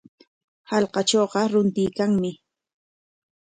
Hallqatrawqa 0.69 1.41
runtuykanmi. 1.51 2.31